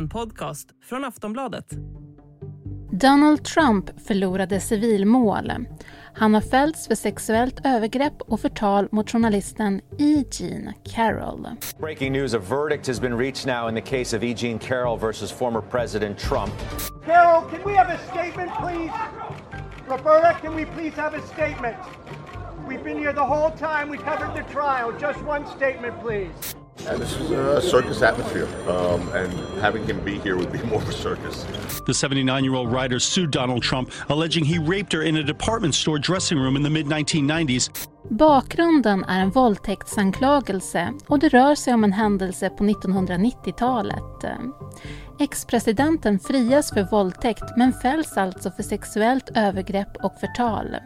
En 0.00 0.08
podcast 0.08 0.68
från 0.84 1.04
Aftonbladet. 1.04 1.64
Donald 2.92 3.44
Trump 3.44 4.00
förlorade 4.06 4.60
civilmål. 4.60 5.52
Han 6.14 6.34
har 6.34 6.40
fällts 6.40 6.88
för 6.88 6.94
sexuellt 6.94 7.66
övergrepp 7.66 8.22
och 8.22 8.40
förtal 8.40 8.88
mot 8.92 9.10
journalisten 9.10 9.80
E. 9.98 10.24
Jean 10.30 10.72
Carroll. 10.84 11.48
Breaking 11.78 12.12
news, 12.12 12.34
a 12.34 12.38
verdict 12.38 12.86
has 12.86 13.00
been 13.00 13.18
reached 13.18 13.46
now 13.46 13.68
in 13.68 13.74
the 13.74 13.98
case 13.98 14.16
of 14.16 14.24
E. 14.24 14.34
Jean 14.36 14.58
Carroll 14.58 14.98
versus 14.98 15.32
former 15.32 15.60
President 15.60 16.18
Trump. 16.18 16.52
Carol, 17.04 17.42
can 17.50 17.60
we 17.64 17.76
have 17.76 17.94
a 17.94 17.98
statement, 18.12 18.50
please? 18.62 18.92
Roberta, 19.88 20.38
can 20.42 20.54
we 20.54 20.64
please 20.64 21.00
have 21.00 21.14
a 21.18 21.26
statement? 21.26 21.76
We've 22.68 22.84
been 22.84 22.98
here 22.98 23.12
the 23.12 23.26
whole 23.34 23.50
time. 23.50 23.90
We 23.90 23.98
covered 23.98 24.34
the 24.34 24.52
trial. 24.52 24.92
Just 25.00 25.22
one 25.24 25.46
statement, 25.56 26.00
please. 26.00 26.56
And 26.88 27.00
this 27.00 27.16
is 27.20 27.30
a 27.30 27.60
circus 27.60 28.02
atmosphere, 28.02 28.48
um, 28.68 29.08
and 29.14 29.32
having 29.60 29.84
him 29.84 30.00
be 30.04 30.18
here 30.18 30.36
would 30.36 30.52
be 30.52 30.58
more 30.70 30.82
of 30.82 30.88
a 30.88 30.92
circus. 30.92 31.46
The 31.86 31.94
79 31.94 32.44
year 32.44 32.54
old 32.54 32.72
writer 32.72 32.98
sued 32.98 33.30
Donald 33.30 33.62
Trump, 33.62 33.90
alleging 34.08 34.44
he 34.44 34.58
raped 34.58 34.92
her 34.92 35.02
in 35.02 35.16
a 35.16 35.22
department 35.22 35.74
store 35.74 35.98
dressing 35.98 36.38
room 36.38 36.56
in 36.56 36.62
the 36.62 36.70
mid 36.70 36.86
1990s. 36.86 37.70
Bakgrunden 38.10 39.04
är 39.04 39.20
en 39.20 39.30
våldtäktsanklagelse 39.30 40.92
och 41.06 41.18
det 41.18 41.28
rör 41.28 41.54
sig 41.54 41.74
om 41.74 41.84
en 41.84 41.92
händelse 41.92 42.50
på 42.50 42.64
1990-talet. 42.64 44.24
Ex-presidenten 45.18 46.18
frias 46.18 46.70
för 46.70 46.82
våldtäkt 46.90 47.44
men 47.56 47.72
fälls 47.72 48.16
alltså 48.16 48.50
för 48.50 48.62
sexuellt 48.62 49.30
övergrepp 49.34 49.96
och 49.96 50.12
förtal. 50.20 50.76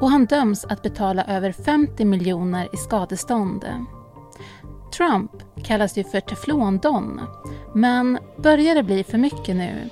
Och 0.00 0.10
han 0.10 0.26
döms 0.26 0.64
att 0.64 0.82
betala 0.82 1.24
över 1.24 1.52
50 1.52 2.04
miljoner 2.04 2.68
i 2.72 2.76
skadestånd. 2.76 3.64
Trump 4.96 5.30
kallas 5.64 5.98
ju 5.98 6.04
för 6.04 6.20
teflondon, 6.20 7.20
men 7.74 8.18
börjar 8.36 8.74
det 8.74 8.82
bli 8.82 9.04
för 9.04 9.18
mycket 9.18 9.56
nu? 9.56 9.88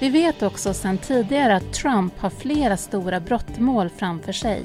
Vi 0.00 0.08
vet 0.08 0.42
också 0.42 0.74
sedan 0.74 0.98
tidigare 0.98 1.56
att 1.56 1.72
Trump 1.72 2.18
har 2.18 2.30
flera 2.30 2.76
stora 2.76 3.20
brottmål 3.20 3.88
framför 3.88 4.32
sig. 4.32 4.64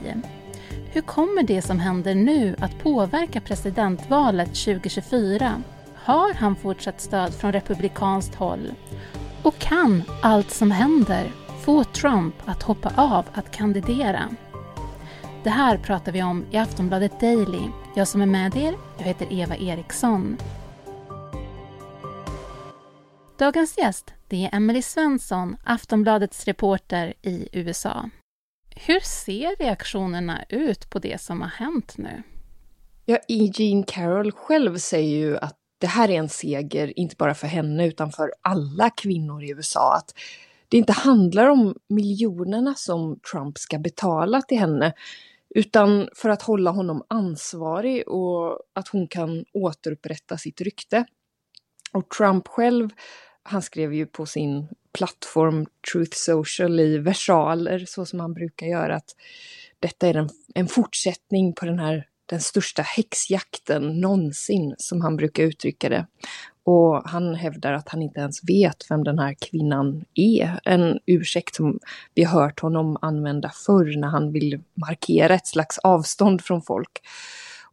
Hur 0.91 1.01
kommer 1.01 1.43
det 1.43 1.61
som 1.61 1.79
händer 1.79 2.15
nu 2.15 2.55
att 2.59 2.79
påverka 2.79 3.41
presidentvalet 3.41 4.47
2024? 4.47 5.61
Har 5.95 6.33
han 6.33 6.55
fortsatt 6.55 7.01
stöd 7.01 7.33
från 7.33 7.51
republikanskt 7.51 8.35
håll? 8.35 8.71
Och 9.43 9.57
kan 9.57 10.03
allt 10.21 10.51
som 10.51 10.71
händer 10.71 11.31
få 11.61 11.83
Trump 11.83 12.35
att 12.45 12.63
hoppa 12.63 12.91
av 12.95 13.25
att 13.33 13.51
kandidera? 13.51 14.23
Det 15.43 15.49
här 15.49 15.77
pratar 15.77 16.11
vi 16.11 16.23
om 16.23 16.45
i 16.51 16.57
Aftonbladet 16.57 17.19
Daily. 17.19 17.67
Jag 17.97 18.07
som 18.07 18.21
är 18.21 18.25
med 18.25 18.55
er, 18.55 18.75
jag 18.97 19.05
heter 19.05 19.27
Eva 19.33 19.55
Eriksson. 19.55 20.37
Dagens 23.39 23.77
gäst 23.77 24.13
det 24.27 24.45
är 24.45 24.55
Emily 24.55 24.81
Svensson, 24.81 25.57
Aftonbladets 25.63 26.45
reporter 26.45 27.13
i 27.21 27.49
USA. 27.51 28.09
Hur 28.75 28.99
ser 28.99 29.55
reaktionerna 29.55 30.43
ut 30.49 30.89
på 30.89 30.99
det 30.99 31.21
som 31.21 31.41
har 31.41 31.49
hänt 31.49 31.97
nu? 31.97 32.23
Ja, 33.05 33.17
E. 33.27 33.51
Jean 33.53 33.83
Carroll 33.83 34.31
själv 34.31 34.77
säger 34.77 35.17
ju 35.17 35.37
att 35.37 35.55
det 35.77 35.87
här 35.87 36.09
är 36.09 36.19
en 36.19 36.29
seger, 36.29 36.99
inte 36.99 37.15
bara 37.15 37.33
för 37.33 37.47
henne 37.47 37.87
utan 37.87 38.11
för 38.11 38.31
alla 38.41 38.89
kvinnor 38.89 39.43
i 39.43 39.49
USA. 39.49 39.95
Att 39.95 40.13
det 40.67 40.77
inte 40.77 40.93
handlar 40.93 41.47
om 41.47 41.75
miljonerna 41.89 42.75
som 42.75 43.19
Trump 43.31 43.57
ska 43.57 43.79
betala 43.79 44.41
till 44.41 44.59
henne, 44.59 44.93
utan 45.57 46.09
för 46.15 46.29
att 46.29 46.41
hålla 46.41 46.71
honom 46.71 47.03
ansvarig 47.07 48.07
och 48.07 48.59
att 48.73 48.87
hon 48.87 49.07
kan 49.07 49.45
återupprätta 49.53 50.37
sitt 50.37 50.61
rykte. 50.61 51.05
Och 51.91 52.09
Trump 52.09 52.47
själv, 52.47 52.89
han 53.43 53.61
skrev 53.61 53.93
ju 53.93 54.05
på 54.05 54.25
sin 54.25 54.67
plattform 54.93 55.65
Truth 55.93 56.17
Social 56.17 56.79
i 56.79 56.97
versaler, 56.97 57.85
så 57.87 58.05
som 58.05 58.19
han 58.19 58.33
brukar 58.33 58.67
göra, 58.67 58.95
att 58.95 59.15
detta 59.79 60.07
är 60.07 60.13
en, 60.13 60.29
en 60.55 60.67
fortsättning 60.67 61.53
på 61.53 61.65
den 61.65 61.79
här 61.79 62.07
den 62.25 62.41
största 62.41 62.81
häxjakten 62.81 64.01
någonsin, 64.01 64.75
som 64.77 65.01
han 65.01 65.15
brukar 65.15 65.43
uttrycka 65.43 65.89
det. 65.89 66.07
Och 66.69 67.09
han 67.09 67.35
hävdar 67.35 67.73
att 67.73 67.89
han 67.89 68.01
inte 68.01 68.19
ens 68.19 68.49
vet 68.49 68.91
vem 68.91 69.03
den 69.03 69.19
här 69.19 69.33
kvinnan 69.33 70.05
är. 70.13 70.59
En 70.63 70.99
ursäkt 71.05 71.55
som 71.55 71.79
vi 72.15 72.23
har 72.23 72.41
hört 72.41 72.59
honom 72.59 72.97
använda 73.01 73.51
förr 73.65 73.97
när 73.97 74.07
han 74.07 74.31
vill 74.31 74.63
markera 74.73 75.33
ett 75.33 75.47
slags 75.47 75.77
avstånd 75.77 76.41
från 76.41 76.61
folk. 76.61 77.01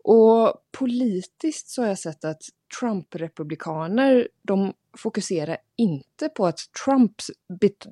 Och 0.03 0.55
politiskt 0.79 1.69
så 1.69 1.83
har 1.83 1.89
jag 1.89 1.99
sett 1.99 2.25
att 2.25 2.43
Trump-republikaner, 2.81 4.29
de 4.43 4.73
fokuserar 4.97 5.57
inte 5.77 6.29
på 6.29 6.47
att 6.47 6.59
Trump 6.85 7.13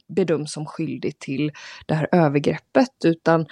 bedöms 0.08 0.52
som 0.52 0.66
skyldig 0.66 1.18
till 1.18 1.52
det 1.86 1.94
här 1.94 2.08
övergreppet, 2.12 3.04
utan 3.04 3.46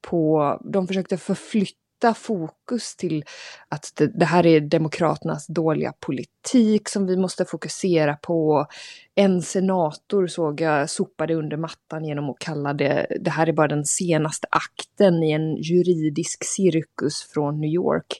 på, 0.00 0.60
de 0.72 0.86
försökte 0.86 1.16
förflytta 1.16 1.83
fokus 2.12 2.96
till 2.96 3.24
att 3.68 3.92
det, 3.96 4.06
det, 4.06 4.24
här 4.24 4.46
är 4.46 4.60
Demokraternas 4.60 5.46
dåliga 5.46 5.92
politik 6.00 6.88
som 6.88 7.06
vi 7.06 7.16
måste 7.16 7.44
fokusera 7.44 8.16
på. 8.16 8.66
En 9.14 9.42
senator 9.42 10.26
såg 10.26 10.60
jag 10.60 10.90
sopade 10.90 11.34
under 11.34 11.56
mattan 11.56 12.04
genom 12.04 12.30
att 12.30 12.38
kalla 12.38 12.72
det, 12.72 13.06
det 13.20 13.30
här 13.30 13.46
är 13.46 13.52
bara 13.52 13.68
den 13.68 13.84
senaste 13.84 14.46
akten 14.50 15.22
i 15.22 15.32
en 15.32 15.56
juridisk 15.56 16.44
cirkus 16.44 17.22
från 17.22 17.60
New 17.60 17.70
York. 17.70 18.18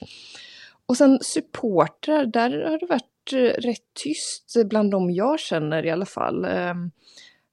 Och 0.87 0.97
sen 0.97 1.19
supportrar, 1.21 2.27
där 2.27 2.51
har 2.71 2.79
det 2.79 2.87
varit 2.87 3.33
eh, 3.33 3.63
rätt 3.63 3.95
tyst 4.05 4.69
bland 4.69 4.91
de 4.91 5.11
jag 5.11 5.41
känner 5.41 5.87
i 5.87 5.91
alla 5.91 6.07
fall. 6.07 6.45
Ehm, 6.45 6.91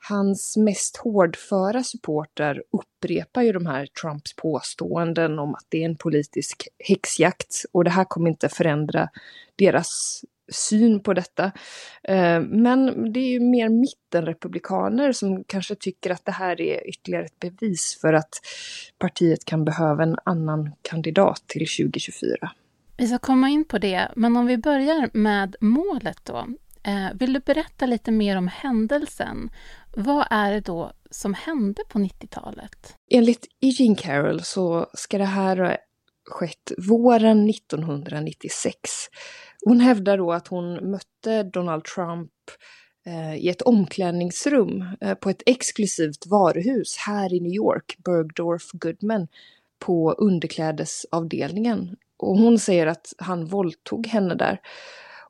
Hans 0.09 0.57
mest 0.57 0.97
hårdföra 0.97 1.84
supporter 1.84 2.63
upprepar 2.72 3.41
ju 3.41 3.51
de 3.51 3.66
här 3.66 3.85
Trumps 3.85 4.35
påståenden 4.35 5.39
om 5.39 5.56
att 5.56 5.66
det 5.69 5.81
är 5.81 5.85
en 5.85 5.97
politisk 5.97 6.67
häxjakt 6.79 7.66
och 7.72 7.84
det 7.84 7.89
här 7.89 8.06
kommer 8.06 8.29
inte 8.29 8.50
förändra 8.50 9.09
deras 9.56 10.22
syn 10.51 11.00
på 11.00 11.13
detta. 11.13 11.51
Eh, 12.03 12.41
men 12.41 13.11
det 13.13 13.19
är 13.19 13.29
ju 13.29 13.40
mer 13.40 13.69
mittenrepublikaner 13.69 15.11
som 15.11 15.44
kanske 15.44 15.75
tycker 15.75 16.09
att 16.09 16.25
det 16.25 16.31
här 16.31 16.61
är 16.61 16.90
ytterligare 16.90 17.25
ett 17.25 17.40
bevis 17.40 17.97
för 18.01 18.13
att 18.13 18.29
partiet 18.97 19.45
kan 19.45 19.66
behöva 19.66 20.03
en 20.03 20.17
annan 20.25 20.72
kandidat 20.81 21.44
till 21.47 21.67
2024. 21.67 22.51
Vi 22.97 23.07
ska 23.07 23.17
komma 23.17 23.50
in 23.50 23.66
på 23.66 23.78
det, 23.78 24.11
men 24.16 24.38
om 24.38 24.45
vi 24.45 24.57
börjar 24.57 25.09
med 25.13 25.56
målet 25.59 26.19
då. 26.23 26.47
Eh, 26.83 27.07
vill 27.13 27.33
du 27.33 27.39
berätta 27.39 27.85
lite 27.85 28.11
mer 28.11 28.37
om 28.37 28.47
händelsen? 28.47 29.49
Vad 29.95 30.27
är 30.29 30.51
det 30.51 30.61
då 30.61 30.91
som 31.09 31.33
hände 31.33 31.81
på 31.89 31.99
90-talet? 31.99 32.95
Enligt 33.11 33.47
Eugene 33.61 33.95
Carroll 33.95 34.41
så 34.41 34.87
ska 34.93 35.17
det 35.17 35.25
här 35.25 35.57
ha 35.57 35.77
skett 36.25 36.71
våren 36.77 37.49
1996. 37.49 38.73
Hon 39.65 39.79
hävdar 39.79 40.17
då 40.17 40.31
att 40.31 40.47
hon 40.47 40.91
mötte 40.91 41.43
Donald 41.43 41.83
Trump 41.83 42.31
eh, 43.05 43.35
i 43.35 43.49
ett 43.49 43.61
omklädningsrum 43.61 44.85
eh, 45.01 45.13
på 45.13 45.29
ett 45.29 45.43
exklusivt 45.45 46.27
varuhus 46.27 46.97
här 46.97 47.33
i 47.33 47.39
New 47.39 47.53
York, 47.53 47.97
Bergdorf 48.05 48.71
Goodman, 48.73 49.27
på 49.79 50.11
underklädesavdelningen. 50.11 51.95
Och 52.17 52.37
hon 52.37 52.59
säger 52.59 52.87
att 52.87 53.13
han 53.17 53.45
våldtog 53.45 54.07
henne 54.07 54.35
där. 54.35 54.59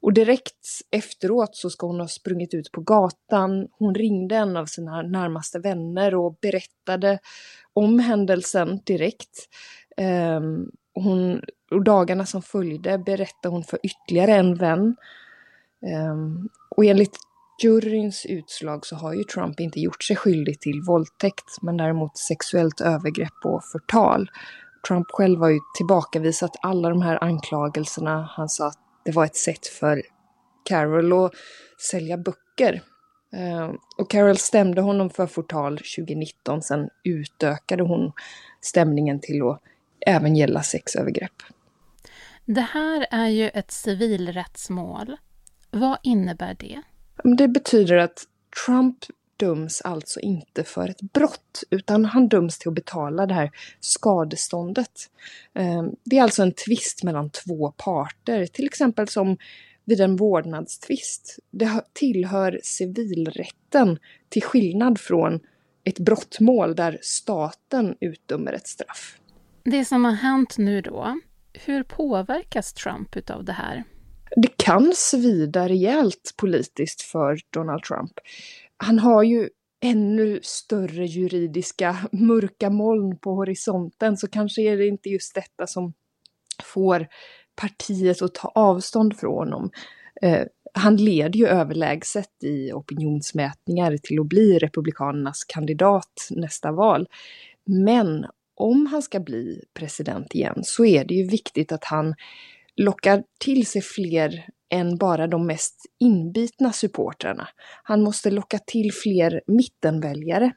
Och 0.01 0.13
direkt 0.13 0.65
efteråt 0.91 1.55
så 1.55 1.69
ska 1.69 1.87
hon 1.87 1.99
ha 1.99 2.07
sprungit 2.07 2.53
ut 2.53 2.71
på 2.71 2.81
gatan. 2.81 3.67
Hon 3.71 3.95
ringde 3.95 4.35
en 4.35 4.57
av 4.57 4.65
sina 4.65 5.01
närmaste 5.01 5.59
vänner 5.59 6.15
och 6.15 6.37
berättade 6.41 7.19
om 7.73 7.99
händelsen 7.99 8.79
direkt. 8.85 9.47
Um, 10.37 10.71
hon, 10.93 11.41
och 11.71 11.83
dagarna 11.83 12.25
som 12.25 12.41
följde 12.41 12.97
berättade 12.97 13.55
hon 13.55 13.63
för 13.63 13.79
ytterligare 13.83 14.35
en 14.35 14.55
vän. 14.55 14.95
Um, 16.11 16.49
och 16.75 16.85
enligt 16.85 17.17
juryns 17.63 18.25
utslag 18.25 18.85
så 18.85 18.95
har 18.95 19.13
ju 19.13 19.23
Trump 19.23 19.59
inte 19.59 19.79
gjort 19.79 20.03
sig 20.03 20.15
skyldig 20.15 20.61
till 20.61 20.81
våldtäkt 20.87 21.61
men 21.61 21.77
däremot 21.77 22.17
sexuellt 22.17 22.81
övergrepp 22.81 23.45
och 23.45 23.63
förtal. 23.71 24.29
Trump 24.87 25.07
själv 25.09 25.39
har 25.39 25.49
ju 25.49 25.59
tillbakavisat 25.77 26.51
alla 26.61 26.89
de 26.89 27.01
här 27.01 27.23
anklagelserna. 27.23 28.29
Han 28.31 28.49
sa 28.49 28.67
att 28.67 28.90
det 29.05 29.11
var 29.11 29.25
ett 29.25 29.35
sätt 29.35 29.67
för 29.67 30.03
Carol 30.65 31.13
att 31.25 31.31
sälja 31.89 32.17
böcker. 32.17 32.81
Eh, 33.33 33.71
och 33.97 34.09
Carol 34.09 34.37
stämde 34.37 34.81
honom 34.81 35.09
för 35.09 35.27
förtal 35.27 35.77
2019. 35.77 36.61
Sen 36.61 36.89
utökade 37.03 37.83
hon 37.83 38.11
stämningen 38.61 39.19
till 39.19 39.41
att 39.41 39.61
även 40.05 40.35
gälla 40.35 40.63
sexövergrepp. 40.63 41.43
Det 42.45 42.61
här 42.61 43.07
är 43.11 43.27
ju 43.27 43.49
ett 43.49 43.71
civilrättsmål. 43.71 45.17
Vad 45.71 45.97
innebär 46.03 46.55
det? 46.59 46.81
Det 47.37 47.47
betyder 47.47 47.97
att 47.97 48.23
Trump 48.65 48.97
döms 49.41 49.81
alltså 49.81 50.19
inte 50.19 50.63
för 50.63 50.89
ett 50.89 51.01
brott, 51.01 51.63
utan 51.69 52.05
han 52.05 52.27
döms 52.27 52.59
till 52.59 52.69
att 52.69 52.75
betala 52.75 53.25
det 53.25 53.33
här 53.33 53.51
skadeståndet. 53.79 54.91
Ehm, 55.53 55.95
det 56.03 56.17
är 56.17 56.23
alltså 56.23 56.43
en 56.43 56.53
tvist 56.53 57.03
mellan 57.03 57.29
två 57.29 57.71
parter, 57.71 58.45
till 58.45 58.65
exempel 58.65 59.07
som 59.07 59.37
vid 59.85 60.01
en 60.01 60.15
vårdnadstvist. 60.15 61.39
Det 61.51 61.81
tillhör 61.93 62.59
civilrätten 62.63 63.99
till 64.29 64.43
skillnad 64.43 64.99
från 64.99 65.39
ett 65.83 65.99
brottmål 65.99 66.75
där 66.75 66.99
staten 67.01 67.95
utdömer 67.99 68.53
ett 68.53 68.67
straff. 68.67 69.17
Det 69.63 69.85
som 69.85 70.05
har 70.05 70.11
hänt 70.11 70.57
nu 70.57 70.81
då, 70.81 71.19
hur 71.53 71.83
påverkas 71.83 72.73
Trump 72.73 73.17
utav 73.17 73.45
det 73.45 73.53
här? 73.53 73.83
Det 74.35 74.57
kan 74.57 74.93
svida 74.95 75.69
rejält 75.69 76.33
politiskt 76.37 77.01
för 77.01 77.39
Donald 77.49 77.83
Trump. 77.83 78.11
Han 78.83 78.99
har 78.99 79.23
ju 79.23 79.49
ännu 79.83 80.39
större 80.43 81.05
juridiska 81.05 81.97
mörka 82.11 82.69
moln 82.69 83.17
på 83.17 83.33
horisonten 83.35 84.17
så 84.17 84.27
kanske 84.27 84.61
är 84.61 84.77
det 84.77 84.87
inte 84.87 85.09
just 85.09 85.35
detta 85.35 85.67
som 85.67 85.93
får 86.63 87.07
partiet 87.55 88.21
att 88.21 88.33
ta 88.33 88.51
avstånd 88.55 89.17
från 89.19 89.33
honom. 89.33 89.69
Eh, 90.21 90.45
han 90.73 90.95
leder 90.95 91.39
ju 91.39 91.47
överlägset 91.47 92.43
i 92.43 92.71
opinionsmätningar 92.71 93.97
till 93.97 94.19
att 94.19 94.27
bli 94.27 94.59
Republikanernas 94.59 95.43
kandidat 95.43 96.27
nästa 96.29 96.71
val. 96.71 97.07
Men 97.65 98.25
om 98.55 98.85
han 98.85 99.01
ska 99.01 99.19
bli 99.19 99.63
president 99.73 100.35
igen 100.35 100.59
så 100.63 100.85
är 100.85 101.05
det 101.05 101.13
ju 101.13 101.27
viktigt 101.27 101.71
att 101.71 101.83
han 101.83 102.15
lockar 102.75 103.23
till 103.39 103.65
sig 103.65 103.81
fler 103.81 104.45
än 104.71 104.97
bara 104.97 105.27
de 105.27 105.47
mest 105.47 105.85
inbitna 105.99 106.71
supportrarna. 106.71 107.47
Han 107.83 108.03
måste 108.03 108.31
locka 108.31 108.59
till 108.59 108.91
fler 108.93 109.41
mittenväljare. 109.47 110.51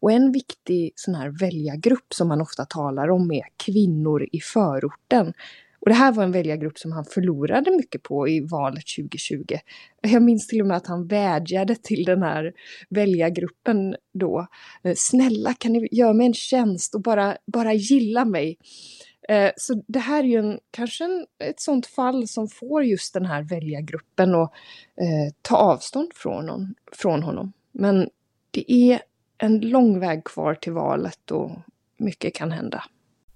Och 0.00 0.12
en 0.12 0.32
viktig 0.32 0.92
sån 0.94 1.14
här 1.14 1.38
väljargrupp 1.40 2.14
som 2.14 2.28
man 2.28 2.40
ofta 2.40 2.64
talar 2.64 3.10
om 3.10 3.32
är 3.32 3.44
kvinnor 3.64 4.28
i 4.32 4.40
förorten. 4.40 5.32
Och 5.80 5.88
det 5.88 5.94
här 5.94 6.12
var 6.12 6.24
en 6.24 6.32
väljargrupp 6.32 6.78
som 6.78 6.92
han 6.92 7.04
förlorade 7.04 7.70
mycket 7.70 8.02
på 8.02 8.28
i 8.28 8.40
valet 8.40 8.84
2020. 8.98 9.44
Jag 10.00 10.22
minns 10.22 10.46
till 10.46 10.60
och 10.60 10.66
med 10.66 10.76
att 10.76 10.86
han 10.86 11.06
vädjade 11.06 11.74
till 11.74 12.04
den 12.04 12.22
här 12.22 12.52
väljargruppen 12.90 13.96
då. 14.14 14.46
Eh, 14.84 14.94
snälla 14.96 15.54
kan 15.54 15.72
ni 15.72 15.88
göra 15.92 16.12
mig 16.12 16.26
en 16.26 16.34
tjänst 16.34 16.94
och 16.94 17.02
bara, 17.02 17.36
bara 17.52 17.72
gilla 17.72 18.24
mig. 18.24 18.58
Eh, 19.28 19.50
så 19.56 19.82
det 19.86 19.98
här 19.98 20.18
är 20.18 20.28
ju 20.28 20.38
en, 20.38 20.58
kanske 20.70 21.04
en, 21.04 21.26
ett 21.38 21.60
sånt 21.60 21.86
fall 21.86 22.28
som 22.28 22.48
får 22.48 22.84
just 22.84 23.14
den 23.14 23.26
här 23.26 23.42
väljargruppen 23.42 24.34
att 24.34 24.52
eh, 25.00 25.34
ta 25.42 25.56
avstånd 25.56 26.12
från, 26.14 26.48
hon, 26.48 26.74
från 26.92 27.22
honom. 27.22 27.52
Men 27.72 28.08
det 28.50 28.72
är 28.72 29.00
en 29.38 29.60
lång 29.60 30.00
väg 30.00 30.24
kvar 30.24 30.54
till 30.54 30.72
valet 30.72 31.30
och 31.30 31.50
mycket 31.96 32.34
kan 32.34 32.50
hända. 32.50 32.84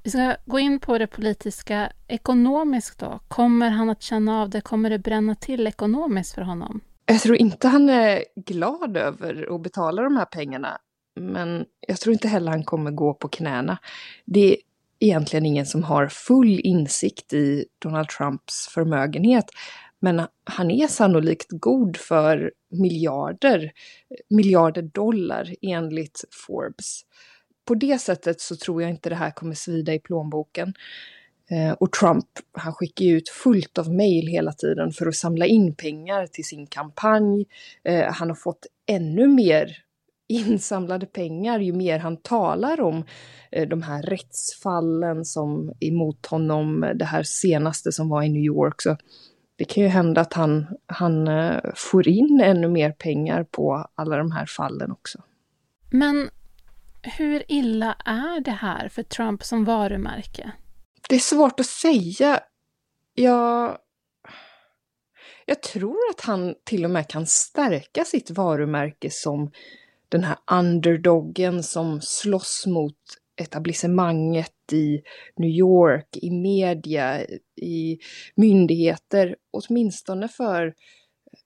Vi 0.03 0.11
ska 0.11 0.37
gå 0.45 0.59
in 0.59 0.81
på 0.81 0.99
det 0.99 1.07
politiska 1.07 1.93
ekonomiskt 2.09 2.99
då. 2.99 3.21
Kommer 3.29 3.71
han 3.71 3.91
att 3.91 4.03
känna 4.03 4.43
av 4.43 4.51
det? 4.51 4.61
Kommer 4.61 4.91
det 4.91 4.99
bränna 4.99 5.35
till 5.35 5.67
ekonomiskt 5.67 6.35
för 6.35 6.43
honom? 6.43 6.81
Jag 7.07 7.21
tror 7.21 7.37
inte 7.37 7.69
han 7.69 7.89
är 7.89 8.25
glad 8.37 8.97
över 8.97 9.55
att 9.55 9.63
betala 9.63 10.03
de 10.03 10.17
här 10.17 10.25
pengarna. 10.25 10.79
Men 11.21 11.65
jag 11.89 12.01
tror 12.01 12.13
inte 12.13 12.29
heller 12.29 12.51
han 12.51 12.65
kommer 12.65 12.91
gå 12.91 13.15
på 13.15 13.29
knäna. 13.29 13.79
Det 14.25 14.53
är 14.53 14.57
egentligen 15.05 15.47
ingen 15.47 15.67
som 15.67 15.83
har 15.83 16.09
full 16.09 16.61
insikt 16.61 17.33
i 17.33 17.65
Donald 17.79 18.09
Trumps 18.09 18.69
förmögenhet. 18.69 19.45
Men 20.01 20.23
han 20.45 20.71
är 20.71 20.87
sannolikt 20.87 21.47
god 21.51 21.97
för 21.97 22.53
miljarder, 22.71 23.73
miljarder 24.29 24.83
dollar 24.83 25.55
enligt 25.63 26.25
Forbes 26.31 27.05
på 27.65 27.75
det 27.75 27.99
sättet 27.99 28.41
så 28.41 28.57
tror 28.57 28.83
jag 28.83 28.91
inte 28.91 29.09
det 29.09 29.15
här 29.15 29.31
kommer 29.31 29.55
svida 29.55 29.95
i 29.95 29.99
plånboken. 29.99 30.75
Eh, 31.51 31.73
och 31.73 31.93
Trump, 31.93 32.27
han 32.53 32.73
skickar 32.73 33.05
ut 33.05 33.29
fullt 33.29 33.79
av 33.79 33.95
mejl 33.95 34.27
hela 34.27 34.53
tiden 34.53 34.93
för 34.93 35.07
att 35.07 35.15
samla 35.15 35.47
in 35.47 35.75
pengar 35.75 36.27
till 36.27 36.45
sin 36.45 36.67
kampanj. 36.67 37.47
Eh, 37.85 38.13
han 38.13 38.29
har 38.29 38.37
fått 38.37 38.67
ännu 38.87 39.29
mer 39.29 39.77
insamlade 40.33 41.07
pengar 41.07 41.59
ju 41.59 41.73
mer 41.73 41.99
han 41.99 42.17
talar 42.17 42.81
om 42.81 43.05
eh, 43.51 43.69
de 43.69 43.83
här 43.83 44.03
rättsfallen 44.03 45.25
som 45.25 45.73
emot 45.81 46.27
honom, 46.27 46.93
det 46.95 47.05
här 47.05 47.23
senaste 47.23 47.93
som 47.93 48.09
var 48.09 48.23
i 48.23 48.29
New 48.29 48.43
York. 48.43 48.83
Så 48.83 48.97
det 49.57 49.65
kan 49.65 49.83
ju 49.83 49.89
hända 49.89 50.21
att 50.21 50.33
han, 50.33 50.67
han 50.87 51.29
får 51.75 52.09
in 52.09 52.41
ännu 52.45 52.69
mer 52.69 52.93
pengar 52.93 53.45
på 53.45 53.87
alla 53.95 54.17
de 54.17 54.33
här 54.33 54.47
fallen 54.47 54.93
också. 54.93 55.23
Men 55.91 56.31
hur 57.03 57.43
illa 57.49 57.97
är 58.05 58.41
det 58.41 58.51
här 58.51 58.89
för 58.89 59.03
Trump 59.03 59.45
som 59.45 59.65
varumärke? 59.65 60.53
Det 61.09 61.15
är 61.15 61.21
svårt 61.21 61.61
att 61.61 61.67
säga. 61.67 62.41
Jag, 63.15 63.79
jag 65.47 65.63
tror 65.63 65.99
att 66.11 66.21
han 66.21 66.55
till 66.65 66.85
och 66.85 66.91
med 66.91 67.09
kan 67.09 67.27
stärka 67.27 68.05
sitt 68.05 68.31
varumärke 68.31 69.11
som 69.11 69.51
den 70.13 70.25
här 70.25 70.37
underdoggen 70.51 71.63
som 71.63 72.01
slåss 72.01 72.65
mot 72.67 72.97
etablissemanget 73.37 74.73
i 74.73 75.03
New 75.37 75.51
York, 75.51 76.09
i 76.13 76.31
media, 76.31 77.21
i 77.57 77.99
myndigheter, 78.35 79.37
åtminstone 79.51 80.29
för 80.29 80.75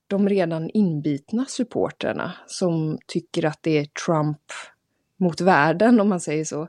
de 0.06 0.28
redan 0.28 0.70
inbitna 0.70 1.44
supporterna 1.44 2.32
som 2.46 2.98
tycker 3.06 3.44
att 3.44 3.58
det 3.62 3.78
är 3.78 3.84
Trump 4.06 4.42
mot 5.16 5.40
världen 5.40 6.00
om 6.00 6.08
man 6.08 6.20
säger 6.20 6.44
så. 6.44 6.68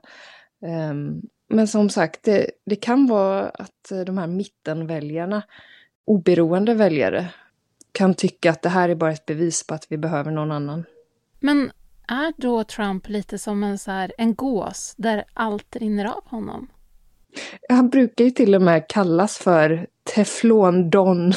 Ehm, 0.66 1.22
men 1.50 1.68
som 1.68 1.90
sagt, 1.90 2.24
det, 2.24 2.52
det, 2.66 2.76
kan 2.76 3.08
vara 3.08 3.50
att 3.50 3.92
de 4.06 4.18
här 4.18 4.28
mittenväljarna, 4.28 5.44
oberoende 6.06 6.74
väljare, 6.74 7.28
kan 7.92 8.14
tycka 8.14 8.52
att 8.52 8.62
det 8.62 8.70
här 8.70 8.90
är 8.90 8.96
bara 8.96 9.12
ett 9.12 9.26
bevis 9.26 9.68
på 9.68 9.74
att 9.74 9.86
vi 9.90 9.98
behöver 9.98 10.32
någon 10.32 10.52
annan. 10.52 10.86
Men 11.40 11.72
är 12.08 12.34
då 12.38 12.64
Trump 12.64 13.10
lite 13.10 13.38
som 13.38 13.64
en, 13.64 13.78
så 13.78 13.92
här, 13.92 14.14
en 14.18 14.36
gås 14.36 14.94
där 14.98 15.26
allt 15.34 15.76
rinner 15.76 16.06
av 16.06 16.24
honom? 16.26 16.68
Han 17.70 17.90
brukar 17.90 18.26
ju 18.26 18.32
till 18.32 18.56
och 18.56 18.62
med 18.62 18.88
kallas 18.88 19.38
för 19.38 19.88
Teflon-Don. 20.16 21.34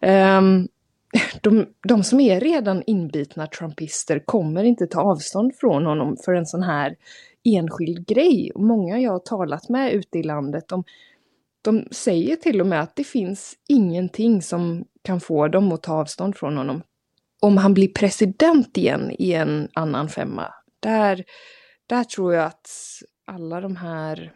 um, 0.00 0.68
de, 1.42 1.66
de 1.88 2.04
som 2.04 2.20
är 2.20 2.40
redan 2.40 2.82
inbitna 2.86 3.46
trumpister 3.46 4.18
kommer 4.18 4.64
inte 4.64 4.86
ta 4.86 5.00
avstånd 5.00 5.52
från 5.56 5.86
honom 5.86 6.16
för 6.24 6.32
en 6.34 6.46
sån 6.46 6.62
här 6.62 6.96
enskild 7.44 8.06
grej. 8.06 8.52
Många 8.54 8.98
jag 8.98 9.12
har 9.12 9.18
talat 9.18 9.68
med 9.68 9.92
ute 9.92 10.18
i 10.18 10.22
landet, 10.22 10.68
de, 10.68 10.84
de 11.62 11.88
säger 11.90 12.36
till 12.36 12.60
och 12.60 12.66
med 12.66 12.80
att 12.80 12.96
det 12.96 13.04
finns 13.04 13.54
ingenting 13.68 14.42
som 14.42 14.84
kan 15.02 15.20
få 15.20 15.48
dem 15.48 15.72
att 15.72 15.82
ta 15.82 15.92
avstånd 15.92 16.36
från 16.36 16.56
honom. 16.56 16.82
Om 17.42 17.56
han 17.56 17.74
blir 17.74 17.88
president 17.88 18.76
igen 18.76 19.10
i 19.18 19.32
en 19.32 19.68
annan 19.74 20.08
femma, 20.08 20.54
där, 20.80 21.24
där 21.86 22.04
tror 22.04 22.34
jag 22.34 22.46
att 22.46 22.70
alla 23.26 23.60
de 23.60 23.76
här 23.76 24.32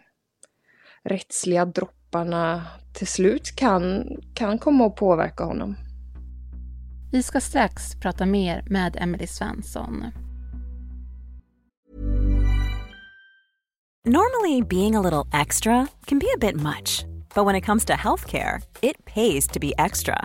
rättsliga 1.04 1.64
dropparna 1.64 2.62
till 2.94 3.06
slut 3.06 3.56
kan, 3.56 4.06
kan 4.34 4.58
komma 4.58 4.86
att 4.86 4.96
påverka 4.96 5.44
honom. 5.44 5.76
Vi 7.12 7.22
ska 7.22 7.40
strax 7.40 7.94
prata 8.00 8.26
mer 8.26 8.64
med 8.66 8.96
Emily 9.00 9.26
Svensson. 9.26 10.04
Normally 14.06 14.62
being 14.62 14.96
a 14.96 15.00
little 15.00 15.40
extra 15.40 15.86
can 16.06 16.18
be 16.18 16.26
a 16.36 16.38
bit 16.40 16.56
much. 16.56 17.04
But 17.34 17.46
when 17.46 17.56
it 17.56 17.64
comes 17.64 17.84
to 17.84 17.92
healthcare, 17.92 18.60
it 18.80 19.04
pays 19.04 19.48
to 19.48 19.60
be 19.60 19.72
extra. 19.78 20.24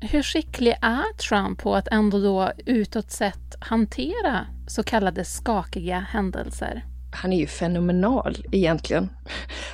Hur 0.00 0.22
skicklig 0.22 0.74
är 0.82 1.16
Trump 1.16 1.62
på 1.62 1.74
att 1.74 1.88
ändå 1.88 2.18
då 2.18 2.52
utåt 2.66 3.10
sett 3.10 3.54
hantera 3.60 4.46
så 4.68 4.82
kallade 4.82 5.24
skakiga 5.24 5.98
händelser? 5.98 6.84
Han 7.22 7.32
är 7.32 7.38
ju 7.38 7.46
fenomenal 7.46 8.36
egentligen. 8.52 9.10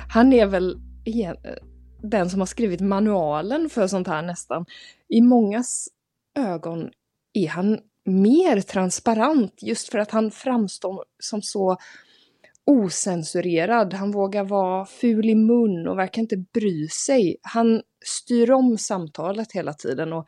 Han 0.09 0.33
är 0.33 0.45
väl 0.45 0.79
den 2.01 2.29
som 2.29 2.39
har 2.39 2.45
skrivit 2.45 2.81
manualen 2.81 3.69
för 3.69 3.87
sånt 3.87 4.07
här 4.07 4.21
nästan. 4.21 4.65
I 5.07 5.21
mångas 5.21 5.87
ögon 6.37 6.89
är 7.33 7.47
han 7.47 7.79
mer 8.05 8.61
transparent 8.61 9.53
just 9.61 9.89
för 9.89 9.97
att 9.97 10.11
han 10.11 10.31
framstår 10.31 11.05
som 11.19 11.41
så 11.41 11.77
osensurerad. 12.65 13.93
Han 13.93 14.11
vågar 14.11 14.43
vara 14.43 14.85
ful 14.85 15.29
i 15.29 15.35
mun 15.35 15.87
och 15.87 15.97
verkar 15.97 16.21
inte 16.21 16.37
bry 16.37 16.87
sig. 16.87 17.37
Han 17.41 17.81
styr 18.05 18.51
om 18.51 18.77
samtalet 18.77 19.51
hela 19.51 19.73
tiden 19.73 20.13
och 20.13 20.25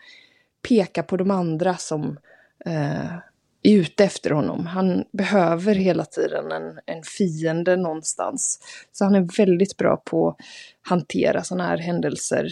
pekar 0.67 1.03
på 1.03 1.17
de 1.17 1.31
andra 1.31 1.77
som 1.77 2.17
eh, 2.65 3.13
är 3.63 3.75
ute 3.75 4.03
efter 4.03 4.29
honom. 4.31 4.65
Han 4.65 5.03
behöver 5.11 5.75
hela 5.75 6.05
tiden 6.05 6.51
en, 6.51 6.79
en 6.85 7.03
fiende 7.03 7.75
någonstans. 7.75 8.59
Så 8.91 9.03
han 9.03 9.15
är 9.15 9.37
väldigt 9.37 9.77
bra 9.77 9.97
på 10.05 10.29
att 10.29 10.37
hantera 10.81 11.43
sådana 11.43 11.67
här 11.67 11.77
händelser. 11.77 12.51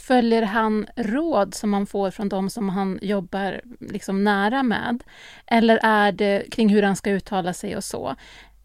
Följer 0.00 0.42
han 0.42 0.86
råd 0.96 1.54
som 1.54 1.72
han 1.72 1.86
får 1.86 2.10
från 2.10 2.28
de 2.28 2.50
som 2.50 2.68
han 2.68 2.98
jobbar 3.02 3.60
liksom 3.80 4.24
nära 4.24 4.62
med? 4.62 5.04
Eller 5.46 5.80
är 5.82 6.12
det 6.12 6.50
kring 6.50 6.68
hur 6.68 6.82
han 6.82 6.96
ska 6.96 7.10
uttala 7.10 7.52
sig 7.52 7.76
och 7.76 7.84
så? 7.84 8.16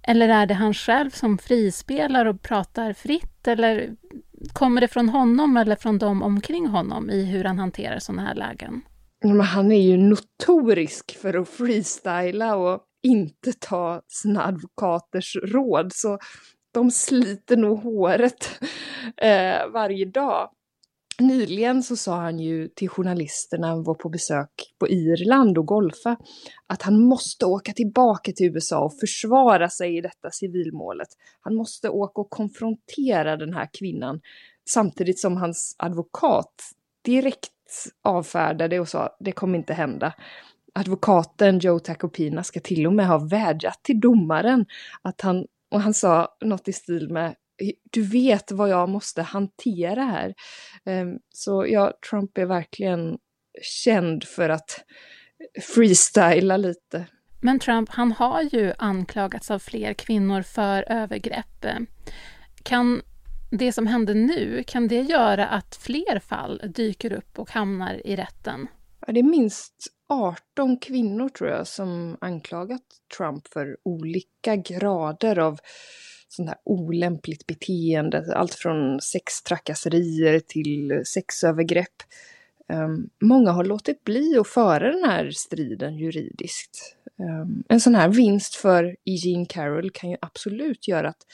Eller 0.09 0.29
är 0.29 0.45
det 0.45 0.53
han 0.53 0.73
själv 0.73 1.09
som 1.09 1.37
frispelar 1.37 2.25
och 2.25 2.41
pratar 2.41 2.93
fritt? 2.93 3.47
Eller 3.47 3.95
kommer 4.53 4.81
det 4.81 4.87
från 4.87 5.09
honom 5.09 5.57
eller 5.57 5.75
från 5.75 5.97
de 5.97 6.23
omkring 6.23 6.67
honom 6.67 7.09
i 7.09 7.25
hur 7.25 7.43
han 7.43 7.59
hanterar 7.59 7.99
sådana 7.99 8.21
här 8.21 8.35
lägen? 8.35 8.81
Men 9.23 9.41
han 9.41 9.71
är 9.71 9.81
ju 9.81 9.97
notorisk 9.97 11.17
för 11.17 11.33
att 11.33 11.49
freestyla 11.49 12.55
och 12.55 12.81
inte 13.03 13.53
ta 13.53 14.01
sina 14.07 14.45
advokaters 14.45 15.35
råd, 15.35 15.93
så 15.93 16.17
de 16.73 16.91
sliter 16.91 17.57
nog 17.57 17.79
håret 17.79 18.59
eh, 19.17 19.67
varje 19.73 20.05
dag. 20.05 20.49
Nyligen 21.19 21.83
så 21.83 21.95
sa 21.95 22.15
han 22.21 22.39
ju 22.39 22.67
till 22.67 22.89
journalisterna 22.89 23.67
när 23.67 23.73
han 23.73 23.83
var 23.83 23.93
på 23.93 24.09
besök 24.09 24.49
på 24.79 24.87
Irland 24.87 25.57
och 25.57 25.65
golfa 25.65 26.17
att 26.67 26.81
han 26.81 26.99
måste 26.99 27.45
åka 27.45 27.73
tillbaka 27.73 28.31
till 28.31 28.45
USA 28.45 28.79
och 28.79 28.99
försvara 28.99 29.69
sig 29.69 29.97
i 29.97 30.01
detta 30.01 30.31
civilmålet. 30.31 31.07
Han 31.41 31.55
måste 31.55 31.89
åka 31.89 32.21
och 32.21 32.29
konfrontera 32.29 33.37
den 33.37 33.53
här 33.53 33.69
kvinnan 33.79 34.21
samtidigt 34.69 35.19
som 35.19 35.37
hans 35.37 35.75
advokat 35.79 36.53
direkt 37.05 37.51
avfärdade 38.03 38.79
och 38.79 38.87
sa 38.87 39.09
det 39.19 39.31
kommer 39.31 39.57
inte 39.57 39.73
hända. 39.73 40.13
Advokaten 40.73 41.59
Joe 41.59 41.79
Tacopina 41.79 42.43
ska 42.43 42.59
till 42.59 42.87
och 42.87 42.93
med 42.93 43.07
ha 43.07 43.17
vädjat 43.17 43.83
till 43.83 43.99
domaren 43.99 44.65
att 45.01 45.21
han, 45.21 45.45
och 45.71 45.81
han 45.81 45.93
sa 45.93 46.37
något 46.41 46.67
i 46.67 46.73
stil 46.73 47.09
med 47.09 47.35
du 47.91 48.01
vet 48.01 48.51
vad 48.51 48.69
jag 48.69 48.89
måste 48.89 49.21
hantera 49.21 50.03
här. 50.03 50.33
Ehm, 50.85 51.17
så 51.29 51.65
ja, 51.67 51.93
Trump 52.09 52.37
är 52.37 52.45
verkligen 52.45 53.17
känd 53.61 54.23
för 54.23 54.49
att 54.49 54.83
freestyla 55.75 56.57
lite. 56.57 57.05
Men 57.41 57.59
Trump, 57.59 57.89
han 57.89 58.11
har 58.11 58.41
ju 58.41 58.73
anklagats 58.77 59.51
av 59.51 59.59
fler 59.59 59.93
kvinnor 59.93 60.41
för 60.41 60.91
övergrepp. 60.91 61.65
Kan 62.63 63.01
det 63.51 63.71
som 63.71 63.87
hände 63.87 64.13
nu, 64.13 64.63
kan 64.67 64.87
det 64.87 65.01
göra 65.01 65.47
att 65.47 65.75
fler 65.75 66.19
fall 66.19 66.61
dyker 66.75 67.13
upp 67.13 67.39
och 67.39 67.51
hamnar 67.51 68.07
i 68.07 68.15
rätten? 68.15 68.67
Ja, 69.07 69.13
det 69.13 69.19
är 69.19 69.23
minst 69.23 69.87
18 70.09 70.79
kvinnor 70.79 71.29
tror 71.29 71.49
jag 71.49 71.67
som 71.67 72.17
anklagat 72.21 72.81
Trump 73.17 73.47
för 73.47 73.77
olika 73.83 74.55
grader 74.55 75.39
av 75.39 75.59
sånt 76.29 76.49
här 76.49 76.57
olämpligt 76.63 77.47
beteende. 77.47 78.35
Allt 78.35 78.53
från 78.53 79.01
sextrakasserier 79.01 80.39
till 80.39 81.01
sexövergrepp. 81.05 82.03
Um, 82.73 83.09
många 83.21 83.51
har 83.51 83.63
låtit 83.63 84.03
bli 84.03 84.37
att 84.37 84.47
föra 84.47 84.91
den 84.91 85.09
här 85.09 85.31
striden 85.31 85.97
juridiskt. 85.97 86.95
Um, 87.17 87.63
en 87.69 87.79
sån 87.79 87.95
här 87.95 88.09
vinst 88.09 88.55
för 88.55 88.85
E. 88.85 88.95
Jean 89.05 89.45
Carroll 89.45 89.91
kan 89.91 90.09
ju 90.09 90.17
absolut 90.21 90.87
göra 90.87 91.09
att 91.09 91.25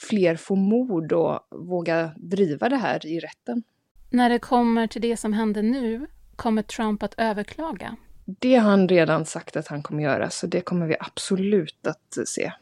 fler 0.00 0.36
får 0.36 0.56
mod 0.56 1.12
och 1.12 1.40
våga 1.50 2.10
driva 2.16 2.68
det 2.68 2.76
här 2.76 3.06
i 3.06 3.20
rätten. 3.20 3.62
När 4.10 4.30
det 4.30 4.38
kommer 4.38 4.86
till 4.86 5.02
det 5.02 5.16
som 5.16 5.32
händer 5.32 5.62
nu, 5.62 6.06
kommer 6.36 6.62
Trump 6.62 7.02
att 7.02 7.14
överklaga? 7.16 7.96
Det 8.24 8.54
har 8.56 8.70
han 8.70 8.88
redan 8.88 9.24
sagt 9.24 9.56
att 9.56 9.68
han 9.68 9.82
kommer 9.82 10.02
göra, 10.02 10.30
så 10.30 10.46
det 10.46 10.60
kommer 10.60 10.86
vi 10.86 10.96
absolut 11.00 11.86
att 11.86 12.28
se. 12.28 12.52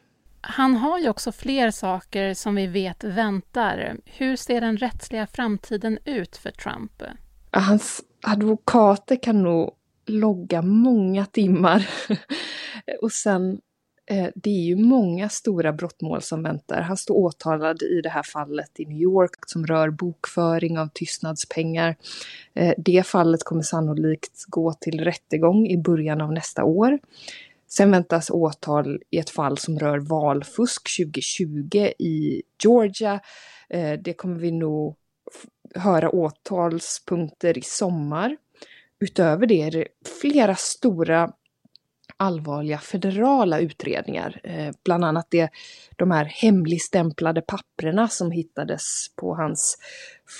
Han 0.44 0.76
har 0.76 0.98
ju 0.98 1.08
också 1.08 1.32
fler 1.32 1.70
saker 1.70 2.34
som 2.34 2.54
vi 2.54 2.66
vet 2.66 3.04
väntar. 3.04 3.96
Hur 4.04 4.36
ser 4.36 4.60
den 4.60 4.76
rättsliga 4.76 5.26
framtiden 5.26 5.98
ut 6.04 6.36
för 6.36 6.50
Trump? 6.50 7.02
Hans 7.50 8.02
advokater 8.22 9.22
kan 9.22 9.42
nog 9.42 9.70
logga 10.06 10.62
många 10.62 11.26
timmar 11.26 11.88
och 13.02 13.12
sen 13.12 13.60
eh, 14.10 14.28
det 14.34 14.50
är 14.50 14.64
ju 14.64 14.76
många 14.76 15.28
stora 15.28 15.72
brottmål 15.72 16.22
som 16.22 16.42
väntar. 16.42 16.80
Han 16.80 16.96
står 16.96 17.14
åtalad 17.14 17.82
i 17.82 18.00
det 18.00 18.08
här 18.08 18.22
fallet 18.22 18.80
i 18.80 18.86
New 18.86 19.00
York 19.00 19.34
som 19.46 19.66
rör 19.66 19.90
bokföring 19.90 20.78
av 20.78 20.88
tystnadspengar. 20.94 21.96
Eh, 22.54 22.74
det 22.78 23.06
fallet 23.06 23.44
kommer 23.44 23.62
sannolikt 23.62 24.44
gå 24.48 24.72
till 24.72 25.04
rättegång 25.04 25.66
i 25.66 25.78
början 25.78 26.20
av 26.20 26.32
nästa 26.32 26.64
år. 26.64 26.98
Sen 27.76 27.90
väntas 27.90 28.30
åtal 28.30 29.02
i 29.10 29.18
ett 29.18 29.30
fall 29.30 29.58
som 29.58 29.78
rör 29.78 29.98
valfusk 29.98 30.96
2020 30.98 31.76
i 31.98 32.42
Georgia. 32.62 33.20
Eh, 33.68 33.92
det 33.92 34.12
kommer 34.12 34.38
vi 34.38 34.50
nog 34.52 34.96
höra 35.74 36.10
åtalspunkter 36.10 37.58
i 37.58 37.62
sommar. 37.62 38.36
Utöver 39.00 39.46
det 39.46 39.62
är 39.62 39.70
det 39.70 39.88
flera 40.20 40.54
stora 40.54 41.32
allvarliga 42.16 42.78
federala 42.78 43.58
utredningar. 43.58 44.40
Eh, 44.44 44.74
bland 44.84 45.04
annat 45.04 45.26
det, 45.30 45.50
de 45.96 46.10
här 46.10 46.24
hemligstämplade 46.24 47.42
papprena 47.42 48.08
som 48.08 48.30
hittades 48.30 49.06
på 49.16 49.34
hans 49.34 49.78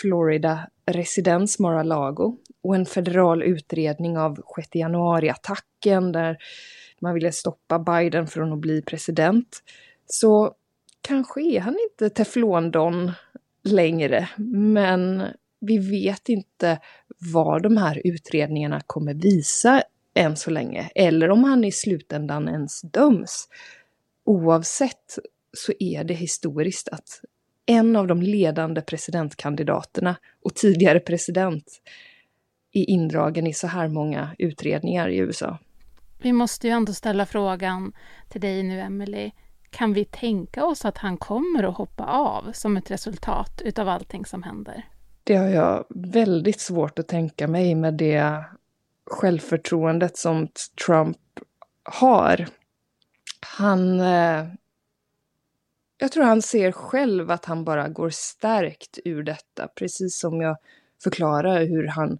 Florida-residens 0.00 1.58
Mar-a-Lago 1.58 2.36
och 2.62 2.76
en 2.76 2.86
federal 2.86 3.42
utredning 3.42 4.18
av 4.18 4.38
6 4.56 4.68
januari-attacken 4.74 6.12
där 6.12 6.38
man 7.02 7.14
ville 7.14 7.32
stoppa 7.32 7.78
Biden 7.78 8.26
från 8.26 8.52
att 8.52 8.58
bli 8.58 8.82
president. 8.82 9.62
Så 10.06 10.54
kanske 11.00 11.42
är 11.42 11.60
han 11.60 11.76
inte 11.90 12.10
teflondon 12.10 13.12
längre, 13.62 14.28
men 14.54 15.22
vi 15.60 15.78
vet 15.78 16.28
inte 16.28 16.80
vad 17.32 17.62
de 17.62 17.76
här 17.76 18.02
utredningarna 18.04 18.80
kommer 18.86 19.14
visa 19.14 19.82
än 20.14 20.36
så 20.36 20.50
länge, 20.50 20.90
eller 20.94 21.30
om 21.30 21.44
han 21.44 21.64
i 21.64 21.72
slutändan 21.72 22.48
ens 22.48 22.80
döms. 22.80 23.48
Oavsett 24.24 25.18
så 25.52 25.72
är 25.78 26.04
det 26.04 26.14
historiskt 26.14 26.88
att 26.88 27.20
en 27.66 27.96
av 27.96 28.06
de 28.06 28.22
ledande 28.22 28.80
presidentkandidaterna 28.80 30.16
och 30.42 30.54
tidigare 30.54 31.00
president 31.00 31.64
är 32.72 32.90
indragen 32.90 33.46
i 33.46 33.52
så 33.52 33.66
här 33.66 33.88
många 33.88 34.34
utredningar 34.38 35.08
i 35.08 35.16
USA. 35.16 35.58
Vi 36.22 36.32
måste 36.32 36.66
ju 36.66 36.72
ändå 36.72 36.92
ställa 36.92 37.26
frågan 37.26 37.92
till 38.28 38.40
dig 38.40 38.62
nu, 38.62 38.80
Emily. 38.80 39.30
Kan 39.70 39.92
vi 39.92 40.04
tänka 40.04 40.64
oss 40.64 40.84
att 40.84 40.98
han 40.98 41.16
kommer 41.16 41.64
att 41.64 41.76
hoppa 41.76 42.04
av 42.04 42.52
som 42.52 42.76
ett 42.76 42.90
resultat 42.90 43.62
utav 43.64 43.88
allting 43.88 44.26
som 44.26 44.42
händer? 44.42 44.88
Det 45.24 45.36
har 45.36 45.48
jag 45.48 45.84
väldigt 45.88 46.60
svårt 46.60 46.98
att 46.98 47.08
tänka 47.08 47.48
mig 47.48 47.74
med 47.74 47.94
det 47.94 48.44
självförtroendet 49.06 50.16
som 50.16 50.48
Trump 50.86 51.18
har. 51.82 52.48
Han... 53.58 54.00
Eh, 54.00 54.46
jag 55.98 56.12
tror 56.12 56.24
han 56.24 56.42
ser 56.42 56.72
själv 56.72 57.30
att 57.30 57.44
han 57.44 57.64
bara 57.64 57.88
går 57.88 58.10
stärkt 58.10 58.98
ur 59.04 59.22
detta, 59.22 59.68
precis 59.68 60.20
som 60.20 60.40
jag 60.40 60.56
förklarar 61.02 61.64
hur 61.64 61.86
han 61.86 62.18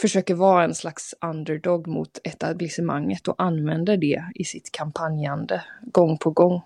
försöker 0.00 0.34
vara 0.34 0.64
en 0.64 0.74
slags 0.74 1.14
underdog 1.20 1.86
mot 1.86 2.18
etablissemanget 2.24 3.28
och 3.28 3.34
använder 3.38 3.96
det 3.96 4.24
i 4.34 4.44
sitt 4.44 4.72
kampanjande 4.72 5.64
gång 5.82 6.18
på 6.18 6.30
gång. 6.30 6.62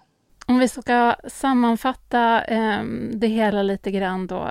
Om 0.47 0.59
vi 0.59 0.69
ska 0.69 1.15
sammanfatta 1.29 2.45
eh, 2.45 2.85
det 3.13 3.27
hela 3.27 3.63
lite 3.63 3.91
grann 3.91 4.27
då. 4.27 4.49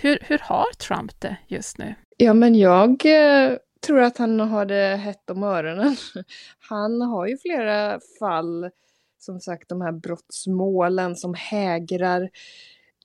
Hur, 0.00 0.18
hur 0.22 0.38
har 0.38 0.66
Trump 0.78 1.20
det 1.20 1.36
just 1.46 1.78
nu? 1.78 1.94
Ja, 2.16 2.34
men 2.34 2.54
jag 2.54 2.90
eh, 2.90 3.56
tror 3.86 4.00
att 4.00 4.18
han 4.18 4.40
har 4.40 4.66
det 4.66 4.96
hett 4.96 5.30
om 5.30 5.42
öronen. 5.42 5.96
Han 6.68 7.02
har 7.02 7.26
ju 7.26 7.38
flera 7.38 8.00
fall, 8.18 8.70
som 9.18 9.40
sagt 9.40 9.68
de 9.68 9.80
här 9.80 9.92
brottsmålen 9.92 11.16
som 11.16 11.34
hägrar. 11.34 12.30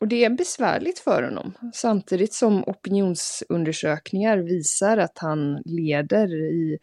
Och 0.03 0.09
det 0.09 0.25
är 0.25 0.29
besvärligt 0.29 0.99
för 0.99 1.23
honom, 1.23 1.53
samtidigt 1.73 2.33
som 2.33 2.63
opinionsundersökningar 2.63 4.37
visar 4.37 4.97
att 4.97 5.17
han 5.17 5.61
leder 5.65 6.35
i, 6.35 6.77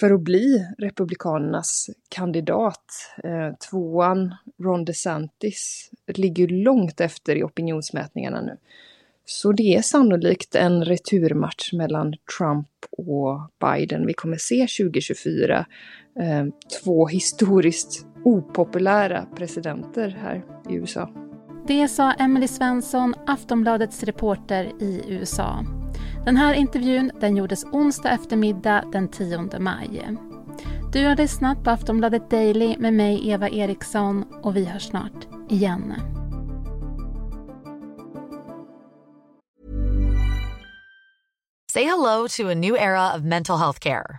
för 0.00 0.10
att 0.10 0.20
bli 0.20 0.66
Republikanernas 0.78 1.90
kandidat. 2.08 2.84
Eh, 3.24 3.54
tvåan, 3.70 4.34
Ron 4.62 4.84
DeSantis, 4.84 5.90
ligger 6.06 6.48
långt 6.48 7.00
efter 7.00 7.36
i 7.36 7.42
opinionsmätningarna 7.42 8.40
nu. 8.40 8.56
Så 9.24 9.52
det 9.52 9.74
är 9.76 9.82
sannolikt 9.82 10.54
en 10.54 10.84
returmatch 10.84 11.72
mellan 11.72 12.14
Trump 12.38 12.68
och 12.90 13.40
Biden 13.60 14.06
vi 14.06 14.12
kommer 14.12 14.36
se 14.36 14.66
2024. 14.84 15.66
Eh, 16.20 16.46
två 16.82 17.06
historiskt 17.06 18.06
opopulära 18.24 19.26
presidenter 19.36 20.08
här 20.08 20.44
i 20.70 20.74
USA. 20.74 21.25
Det 21.68 21.88
sa 21.88 22.12
Emily 22.12 22.48
Svensson, 22.48 23.14
Aftonbladets 23.26 24.02
reporter 24.02 24.72
i 24.80 25.02
USA. 25.08 25.64
Den 26.24 26.36
här 26.36 26.54
intervjun 26.54 27.10
den 27.20 27.36
gjordes 27.36 27.64
onsdag 27.64 28.10
eftermiddag 28.10 28.84
den 28.92 29.08
10 29.08 29.58
maj. 29.58 30.16
Du 30.92 31.06
har 31.06 31.16
lyssnat 31.16 31.64
på 31.64 31.70
Aftonbladet 31.70 32.30
Daily 32.30 32.76
med 32.78 32.94
mig 32.94 33.30
Eva 33.30 33.48
Eriksson 33.48 34.24
och 34.42 34.56
vi 34.56 34.64
hörs 34.64 34.82
snart 34.82 35.26
igen. 35.48 35.94
Say 41.72 41.84
hello 41.84 42.28
to 42.28 42.50
a 42.50 42.54
new 42.54 42.76
era 42.76 43.16
of 43.16 43.22
mental 43.22 43.58
health 43.58 43.78
care. 43.78 44.18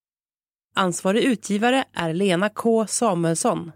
Ansvarig 0.75 1.23
utgivare 1.23 1.85
är 1.93 2.13
Lena 2.13 2.49
K 2.49 2.85
Samuelsson. 2.87 3.71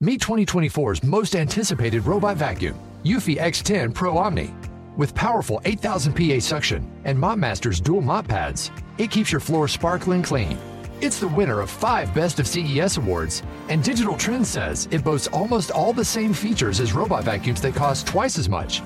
Meet 0.00 0.20
2024's 0.20 1.02
most 1.02 1.34
anticipated 1.34 2.06
robot 2.06 2.36
vacuum, 2.36 2.74
Eufy 3.04 3.38
X10 3.38 3.94
Pro 3.94 4.18
Omni. 4.18 4.50
With 4.96 5.14
powerful 5.14 5.60
8000 5.64 6.12
PA 6.14 6.40
suction 6.40 6.82
and 7.04 7.18
MopMaster's 7.18 7.80
dual 7.80 8.02
mop 8.02 8.28
pads, 8.28 8.70
it 8.98 9.10
keeps 9.10 9.32
your 9.32 9.40
floor 9.40 9.66
sparkling 9.68 10.22
clean. 10.22 10.58
It's 11.00 11.18
the 11.18 11.28
winner 11.28 11.60
of 11.60 11.70
five 11.70 12.14
Best 12.14 12.38
of 12.38 12.46
CES 12.46 12.96
awards, 12.96 13.42
and 13.68 13.82
Digital 13.82 14.16
Trends 14.16 14.48
says 14.50 14.88
it 14.90 15.02
boasts 15.02 15.28
almost 15.28 15.70
all 15.70 15.92
the 15.92 16.04
same 16.04 16.32
features 16.32 16.80
as 16.80 16.92
robot 16.92 17.24
vacuums 17.24 17.60
that 17.62 17.74
cost 17.74 18.06
twice 18.06 18.38
as 18.38 18.48
much. 18.48 18.82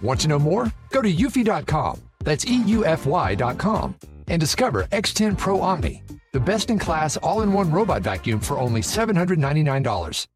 Want 0.00 0.20
to 0.20 0.28
know 0.28 0.38
more? 0.38 0.72
Go 0.94 1.02
to 1.02 1.12
eufy.com, 1.12 2.00
that's 2.20 2.44
EUFY.com, 2.44 3.96
and 4.28 4.38
discover 4.40 4.84
X10 4.84 5.36
Pro 5.36 5.60
Omni, 5.60 6.04
the 6.32 6.38
best 6.38 6.70
in 6.70 6.78
class 6.78 7.16
all 7.16 7.42
in 7.42 7.52
one 7.52 7.72
robot 7.72 8.02
vacuum 8.02 8.38
for 8.38 8.60
only 8.60 8.80
$799. 8.80 10.28